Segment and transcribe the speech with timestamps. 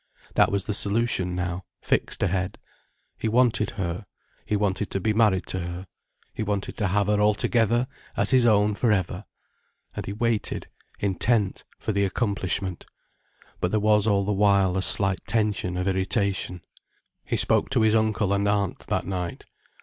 [0.33, 2.57] That was the solution now, fixed ahead.
[3.19, 4.07] He wanted her,
[4.47, 5.87] he wanted to be married to her,
[6.33, 7.85] he wanted to have her altogether,
[8.17, 9.25] as his own for ever.
[9.95, 10.65] And he waited,
[10.99, 12.87] intent, for the accomplishment.
[13.59, 16.61] But there was all the while a slight tension of irritation.
[17.23, 19.45] He spoke to his uncle and aunt that night.